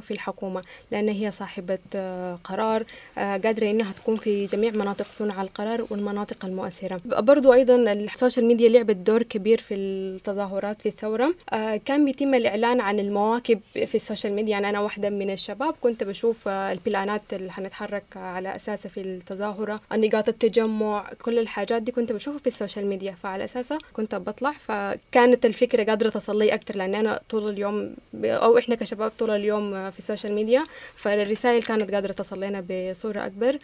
في 0.00 0.10
الحكومة 0.10 0.62
لأن 0.90 1.08
هي 1.08 1.30
صاحبة 1.30 1.78
آه، 1.94 2.38
قرار 2.44 2.84
آه، 3.18 3.36
قادرة 3.36 3.70
إنها 3.70 3.92
تكون 3.92 4.16
في 4.16 4.44
جميع 4.44 4.70
مناطق 4.70 5.10
صنع 5.10 5.42
القرار 5.42 5.86
والمناطق 5.90 6.44
المؤثرة. 6.44 7.00
برضو 7.04 7.52
أيضا 7.52 7.92
ال 7.92 7.99
social 7.99 8.44
media 8.46 8.68
لعبت 8.68 8.96
دور 8.96 9.22
كبير 9.22 9.60
في 9.60 9.74
التظاهرات 9.74 10.82
في 10.82 10.88
الثورة. 10.88 11.34
آه، 11.52 11.76
كان 11.76 12.04
بيتم 12.04 12.34
الإعلان 12.34 12.80
عن 12.80 13.00
المواكب 13.00 13.60
في 13.72 13.94
ال 13.94 13.99
social 13.99 14.32
media 14.32 14.50
يعني 14.50 14.68
أنا 14.68 14.80
واحدة 14.80 15.10
من 15.10 15.30
الشباب 15.30 15.74
كنت 15.80 16.04
بشوف 16.04 16.48
البلانات 16.48 17.22
اللي 17.32 17.50
هنتحرك 17.52 18.04
على 18.16 18.56
أساسها 18.56 18.88
في 18.88 19.00
التظاهرة 19.00 19.80
نقاط 19.92 20.28
التجمع 20.28 20.99
كل 21.22 21.38
الحاجات 21.38 21.82
دي 21.82 21.92
كنت 21.92 22.12
بشوفها 22.12 22.38
في 22.38 22.46
ال 22.46 22.52
social 22.52 22.86
media 22.86 23.14
فعلى 23.22 23.44
أساسها 23.44 23.78
كنت 23.92 24.14
بطلع. 24.14 24.52
فكانت 24.52 25.46
الفكرة 25.46 25.84
قادرة 25.84 26.08
تصل 26.08 26.38
لي 26.38 26.54
أكتر 26.54 26.76
لأن 26.76 26.94
أنا 26.94 27.20
طول 27.30 27.50
اليوم 27.50 27.94
أو 28.24 28.58
إحنا 28.58 28.74
كشباب 28.74 29.12
طول 29.18 29.30
اليوم 29.30 29.90
في 29.90 29.98
ال 29.98 30.03
social 30.03 30.32
media. 30.32 30.64
فالرسائل 30.94 31.62
كانت 31.62 31.94
قادرة 31.94 32.12
تصل 32.12 32.40
لنا 32.40 32.64
بصورة 32.70 33.26
أكبر. 33.26 33.58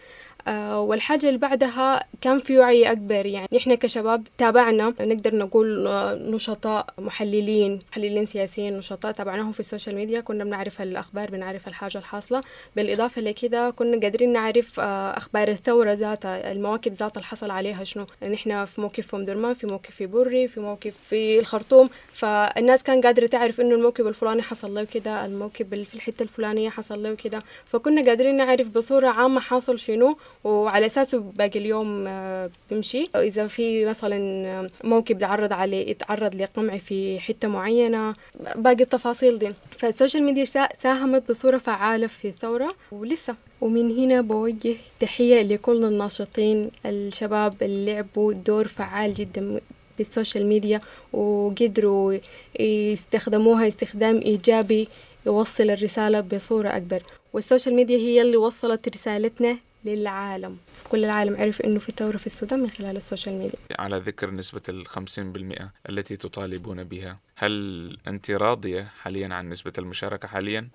آه 0.49 0.81
والحاجة 0.81 1.27
اللي 1.29 1.39
بعدها 1.39 2.05
كان 2.21 2.39
في 2.39 2.59
وعي 2.59 2.93
أكبر. 2.93 3.27
يعني 3.27 3.49
إحنا 3.57 3.75
كشباب 3.75 4.27
تابعنا 4.39 4.95
نقدر 5.01 5.35
نقول 5.37 5.87
آه، 5.87 6.15
نشطاء 6.15 6.87
محللين 6.99 7.81
محللين 7.93 8.27
سياسيين 8.27 8.79
نشطاء 8.79 9.13
تابعناهم 9.13 9.53
في 9.53 9.61
ال 9.61 9.66
social 9.66 9.95
media. 9.97 10.21
كنا 10.21 10.45
بنعرف 10.45 10.83
الأخبار 10.83 11.31
بنعرف 11.31 11.69
الحاجة 11.69 11.99
الحاصلة. 11.99 12.43
بالإضافة 12.77 13.23
لكده 13.23 13.71
كنا 13.71 14.01
قادرين 14.01 14.33
نعرف 14.33 14.81
آه 14.81 15.17
أخبار 15.17 15.49
الثورة 15.49 15.93
ذاتها 15.93 16.53
المواكب 16.53 16.93
اللي 17.17 17.26
حصل 17.27 17.51
عليها 17.51 17.85
شنو؟ 17.85 18.07
إحنا 18.35 18.65
في 18.65 18.81
موكب 18.81 19.07
في 19.07 19.16
أم 19.16 19.25
درمان 19.25 19.55
في 19.55 19.67
موكب 19.67 19.91
في 19.91 20.07
بري 20.07 20.49
في 20.49 20.61
موكب 20.61 20.97
في 21.09 21.39
الخرطوم. 21.39 21.89
فالناس 22.13 22.83
كان 22.83 23.01
قادرة 23.01 23.27
تعرف 23.27 23.61
إنه 23.61 23.75
الموكب 23.75 24.07
الفلاني 24.07 24.43
حصل 24.43 24.75
له 24.75 24.85
كده 24.85 25.27
الموكب 25.27 25.85
في 25.85 25.95
الحتة 25.95 26.23
الفلانية 26.23 26.71
حصل 26.71 27.03
له 27.03 27.15
كده. 27.15 27.43
فكنا 27.65 28.03
قادرين 28.03 28.37
نعرف 28.37 28.69
بصورة 28.69 29.09
عامة 29.09 29.41
حاصل 29.41 29.79
شنو 29.79 30.17
وعلى 30.45 30.87
أساسه 30.87 31.19
باقي 31.19 31.59
اليوم 31.59 32.05
آه، 32.09 32.51
بمشي 32.71 33.05
إذا 33.17 33.47
في 33.47 33.85
مثلا 33.87 34.71
موكب 34.85 35.19
تعرض 35.19 35.53
عليه 35.53 35.91
يتعرض 35.91 36.35
لقمع 36.35 36.77
في 36.79 37.21
حتة 37.21 37.49
معينة 37.49 38.15
باقي 38.57 38.83
التفاصيل 38.83 39.39
دي. 39.39 39.53
فال 39.79 39.90
social 39.90 40.23
media 40.23 40.45
ساهمت 40.83 41.29
بصورة 41.31 41.59
فعالة 41.59 42.07
في 42.07 42.29
الثورة. 42.29 42.75
ولسه. 42.93 43.37
ومن 43.61 43.99
هنا 43.99 44.21
بوجه 44.21 44.77
تحية 45.01 45.43
لكل 45.43 45.85
الناشطين 45.85 46.71
الشباب 46.87 47.55
اللي 47.63 47.93
لعبوا 47.93 48.33
دور 48.33 48.69
فعال 48.69 49.15
جدا 49.15 49.61
بال 49.99 50.11
social 50.11 50.47
media 50.47 50.81
وقدروا 51.13 52.19
يستخدموها 52.61 53.69
استخدام 53.69 54.17
إيجابي 54.17 54.89
يوصل 55.27 55.71
الرسالة 55.71 56.21
بصورة 56.21 56.69
أكبر. 56.69 57.03
وال 57.33 57.43
social 57.43 57.75
media 57.75 57.97
هي 57.97 58.23
اللي 58.23 58.37
وصلت 58.37 58.89
رسالتنا 58.89 59.59
للعالم. 59.89 60.57
كل 60.91 61.05
العالم 61.05 61.37
عرف 61.37 61.61
إنه 61.61 61.79
في 61.79 61.93
ثورة 61.97 62.17
في 62.17 62.27
السودان 62.27 62.61
من 62.61 62.71
خلال 62.71 62.97
ال 62.97 63.02
social 63.02 63.35
media. 63.39 63.59
على 63.79 63.99
ذكر 63.99 64.31
نسبة 64.31 64.63
الخمسين 64.69 65.33
بالمئة 65.33 65.73
التي 65.89 66.17
تطالبون 66.17 66.85
بها 66.85 67.19
هل 67.37 67.99
أنت 68.07 68.31
راضية 68.31 68.83
حاليا 68.83 69.35
عن 69.35 69.49
نسبة 69.49 69.73
المشاركة 69.79 70.29
حاليا؟ 70.29 70.69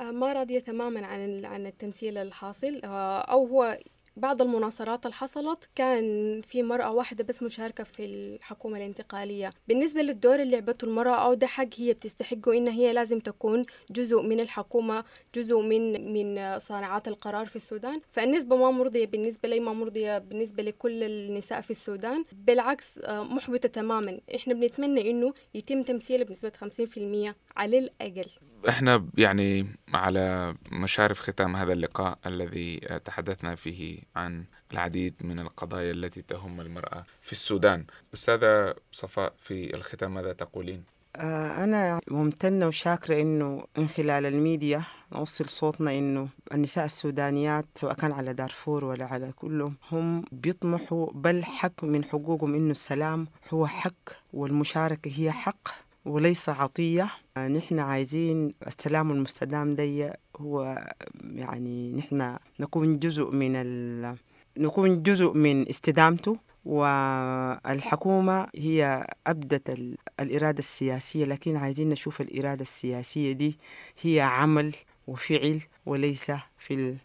آه، 0.00 0.10
ما 0.10 0.32
راضية 0.32 0.58
تماما 0.58 1.06
عن 1.06 1.44
عن 1.44 1.66
التمثيل 1.66 2.18
الحاصل. 2.18 2.80
آه، 2.84 3.20
أو 3.20 3.46
هو 3.46 3.78
بعض 4.16 4.42
المناصرات 4.42 5.06
اللي 5.06 5.14
حصلت 5.14 5.68
كان 5.74 6.40
في 6.46 6.62
مرأة 6.62 6.90
واحدة 6.92 7.24
بس 7.24 7.42
مشاركة 7.42 7.84
في 7.84 8.04
الحكومة 8.04 8.76
الانتقالية. 8.78 9.50
بالنسبة 9.68 10.02
للدور 10.02 10.42
اللي 10.42 10.52
لعبته 10.52 10.84
المرأة 10.84 11.14
أو 11.26 11.34
ده 11.34 11.46
حق 11.46 11.66
هي 11.76 11.92
بتستحقه 11.92 12.56
إن 12.56 12.68
هي 12.68 12.92
لازم 12.92 13.18
تكون 13.18 13.64
جزء 13.90 14.22
من 14.22 14.40
الحكومة 14.40 15.04
جزء 15.34 15.60
من 15.60 16.12
من 16.12 16.58
صانعات 16.58 17.08
القرار 17.08 17.46
في 17.46 17.56
السودان. 17.56 18.00
فالنسبة 18.12 18.56
ما 18.56 18.70
مرضية 18.70 19.06
بالنسبة 19.06 19.48
لي 19.48 19.60
ما 19.60 19.72
مرضية 19.72 20.18
بالنسبة 20.18 20.62
لكل 20.62 21.02
النساء 21.02 21.60
في 21.60 21.70
السودان. 21.70 22.24
بالعكس 22.32 22.98
آه، 22.98 23.22
محبطة 23.22 23.68
تماما. 23.68 24.20
إحنا 24.34 24.54
بنتمنى 24.54 25.10
إنه 25.10 25.34
يتم 25.54 25.82
تمثيلها 25.82 26.24
بنسبة 26.24 26.52
50% 26.60 27.34
على 27.56 27.78
الأقل. 27.78 28.30
إحنا 28.68 29.06
يعني 29.18 29.66
على 29.94 30.54
مشارف 30.72 31.20
ختام 31.20 31.56
هذا 31.56 31.72
اللقاء 31.72 32.18
الذي 32.26 32.76
تحدثنا 33.04 33.54
فيه 33.54 33.98
عن 34.16 34.44
العديد 34.72 35.14
من 35.20 35.38
القضايا 35.38 35.92
التي 35.92 36.22
تهم 36.22 36.60
المرأة 36.60 37.04
في 37.20 37.32
السودان 37.32 37.84
أستاذة 38.14 38.74
صفاء 38.92 39.32
في 39.38 39.74
الختام 39.74 40.14
ماذا 40.14 40.32
تقولين؟ 40.32 40.84
آه، 41.16 41.64
أنا 41.64 42.00
ممتنة 42.10 42.66
وشاكرة 42.66 43.22
إنه 43.22 43.64
من 43.78 43.88
خلال 43.88 44.26
الميديا 44.26 44.82
نوصل 45.12 45.48
صوتنا 45.48 45.90
إنه 45.90 46.28
النساء 46.52 46.84
السودانيات 46.84 47.66
سواء 47.74 47.94
كان 47.94 48.12
على 48.12 48.34
دارفور 48.34 48.84
ولا 48.84 49.04
على 49.04 49.32
كلهم 49.36 49.74
هم 49.92 50.24
بيطمحوا 50.32 51.10
بل 51.14 51.44
حق 51.44 51.84
من 51.84 52.04
حقوقهم 52.04 52.54
إنه 52.54 52.70
السلام 52.70 53.26
هو 53.50 53.66
حق 53.66 54.10
والمشاركة 54.32 55.10
هي 55.14 55.32
حق 55.32 55.68
وليس 56.04 56.48
عطية 56.48 57.10
نحن 57.38 57.78
عايزين 57.78 58.54
السلام 58.66 59.10
المستدام 59.10 59.70
دي 59.70 60.10
هو 60.36 60.84
يعني 61.24 61.92
نحن 61.92 62.36
نكون 62.60 62.98
جزء 62.98 63.30
من 63.30 63.56
ال... 63.56 64.16
نكون 64.58 65.02
جزء 65.02 65.32
من 65.32 65.68
استدامته 65.68 66.36
والحكومة 66.64 68.46
هي 68.54 69.06
أبدت 69.26 69.78
الإرادة 70.20 70.58
السياسية 70.58 71.24
لكن 71.24 71.56
عايزين 71.56 71.88
نشوف 71.90 72.20
الإرادة 72.20 72.62
السياسية 72.62 73.32
دي 73.32 73.58
هي 74.02 74.20
عمل 74.20 74.74
وفعل 75.06 75.60
وليس 75.86 76.32
في 76.58 76.96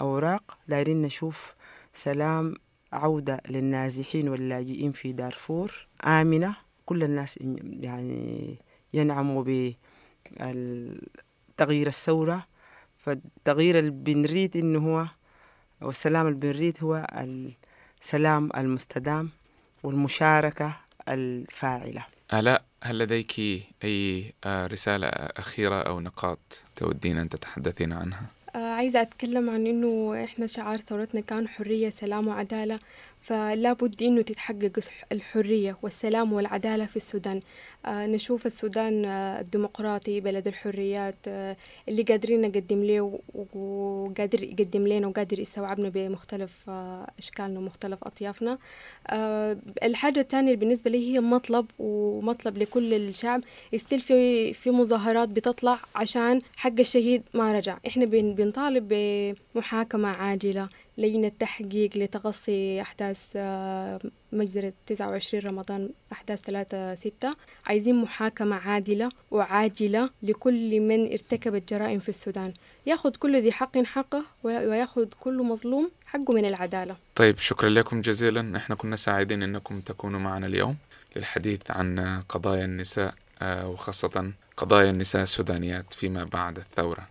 الأوراق. 0.00 0.58
دايرين 0.68 1.02
نشوف 1.02 1.54
سلام 1.94 2.54
عودة 2.92 3.40
للنازحين 3.48 4.28
واللاجئين 4.28 4.92
في 4.92 5.12
دارفور. 5.12 5.86
آمنة 6.04 6.56
كل 6.86 7.02
الناس 7.02 7.38
يعني 7.80 8.56
ينعموا 8.94 9.44
بتغيير 11.56 11.86
الثورة. 11.86 12.46
فالتغيير 12.98 13.78
اللي 13.78 13.90
بنريد 13.90 14.56
إنه 14.56 14.78
هو 14.78 15.06
والسلام 15.80 16.26
اللي 16.26 16.38
بنريد 16.38 16.78
هو 16.82 17.06
السلام 18.00 18.50
المستدام 18.56 19.30
والمشاركة 19.82 20.76
الفاعلة. 21.08 22.06
آلاء 22.32 22.64
هل 22.82 22.98
لديك 22.98 23.40
أي 23.84 24.32
آه، 24.44 24.66
رسالة 24.66 25.06
أخيرة 25.06 25.74
أو 25.82 26.00
نقاط 26.00 26.38
تودين 26.76 27.18
أن 27.18 27.28
تتحدثين 27.28 27.92
عنها؟ 27.92 28.26
آه، 28.54 28.58
عايزة 28.74 29.02
أتكلم 29.02 29.50
عن 29.50 29.66
إنه 29.66 30.24
إحنا 30.24 30.46
شعار 30.46 30.78
ثورتنا 30.78 31.20
كان 31.20 31.48
حرية 31.48 31.90
سلام 31.90 32.28
وعدالة. 32.28 32.80
فلا 33.22 33.72
بد 33.72 34.02
إنه 34.02 34.22
تتحقق 34.22 34.78
الحرية 35.12 35.76
والسلام 35.82 36.32
والعدالة 36.32 36.86
في 36.86 36.96
السودان. 36.96 37.40
آه 37.86 38.06
نشوف 38.06 38.46
السودان 38.46 39.04
آه 39.04 39.40
الديمقراطي 39.40 40.20
بلد 40.20 40.46
الحريات 40.46 41.14
آه 41.28 41.56
اللي 41.88 42.02
قادرين 42.02 42.40
نقدم 42.40 42.84
له 42.84 43.18
وقادر 43.54 44.42
يقدم 44.42 44.86
لنا 44.86 45.06
وقادر 45.06 45.38
يستوعبنا 45.40 45.88
بمختلف 45.88 46.70
أشكالنا 47.18 47.58
ومختلف 47.60 47.98
أطيافنا. 48.04 48.58
آه 49.06 49.56
الحاجة 49.82 50.20
الثانية 50.20 50.54
بالنسبة 50.56 50.90
لي 50.90 51.12
هي 51.14 51.20
مطلب 51.20 51.66
ومطلب 51.78 52.58
لكل 52.58 52.94
الشعب. 52.94 53.40
يستل 53.72 54.00
في 54.00 54.52
في 54.52 54.70
مظاهرات 54.70 55.28
بتطلع 55.28 55.78
عشان 55.94 56.40
حق 56.56 56.72
الشهيد 56.78 57.22
ما 57.34 57.52
رجع. 57.52 57.78
إحنا 57.86 58.04
بنطالب 58.04 58.88
بمحاكمة 59.54 60.08
عاجلة 60.08 60.68
لجنة 60.98 61.32
تحقيق 61.38 61.90
لتقصي 61.96 62.82
أحداث 62.82 63.20
آه، 63.36 64.00
مجزرة 64.32 64.72
29 64.86 65.42
رمضان 65.44 65.90
أحداث 66.12 66.40
3 66.40 66.94
ستة. 66.94 67.36
عايزين 67.66 67.94
محاكمة 68.02 68.56
عادلة 68.56 69.08
وعاجلة 69.30 70.10
لكل 70.22 70.80
من 70.80 71.12
ارتكب 71.12 71.54
الجرائم 71.54 71.98
في 71.98 72.08
السودان. 72.08 72.52
ياخذ 72.86 73.10
كل 73.10 73.42
ذي 73.42 73.52
حق 73.52 73.78
حقه 73.78 74.24
وياخذ 74.42 75.06
كل 75.20 75.42
مظلوم 75.42 75.90
حقه 76.06 76.34
من 76.34 76.44
العدالة. 76.44 76.96
طيب 77.14 77.38
شكرا 77.38 77.68
لكم 77.68 78.00
جزيلا. 78.00 78.56
إحنا 78.56 78.74
كنا 78.76 78.96
سعيدين 78.96 79.42
أنكم 79.42 79.80
تكونوا 79.80 80.20
معنا 80.20 80.46
اليوم 80.46 80.76
للحديث 81.16 81.60
عن 81.70 82.22
قضايا 82.28 82.64
النساء 82.64 83.14
آه، 83.42 83.68
وخاصة 83.68 84.32
قضايا 84.56 84.90
النساء 84.90 85.22
السودانيات 85.22 85.94
فيما 85.94 86.24
بعد 86.24 86.58
الثورة. 86.58 87.08